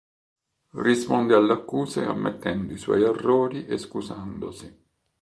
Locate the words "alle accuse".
1.35-2.03